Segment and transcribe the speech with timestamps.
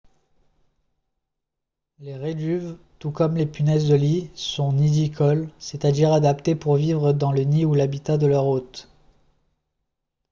[1.99, 7.31] les réduves tout comme les punaises de lit sont nidicoles c'est-à-dire adaptées pour vivre dans
[7.31, 8.89] le nid ou l'habitat de leur hôte